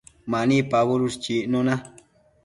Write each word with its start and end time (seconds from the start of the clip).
Mani 0.31 0.57
pabudush 0.71 1.19
chicnuna 1.23 1.73